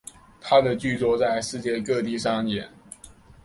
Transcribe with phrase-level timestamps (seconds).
[0.39, 2.67] 他的剧作在世界各地上演。